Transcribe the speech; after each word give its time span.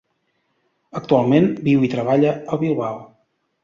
Actualment, 1.01 1.47
viu 1.69 1.87
i 1.87 1.93
treballa 1.95 2.35
a 2.57 2.63
Bilbao. 2.67 3.03